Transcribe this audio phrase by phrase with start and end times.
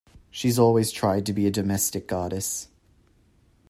[0.31, 2.69] She's always tried to be a domestic goddess.